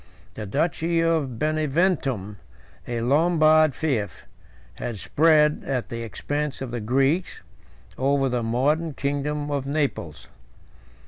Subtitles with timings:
[0.33, 2.37] The duchy of Beneventum,
[2.87, 4.23] a Lombard fief,
[4.73, 7.41] had spread, at the expense of the Greeks,
[7.99, 10.25] over the modern kingdom of Naples.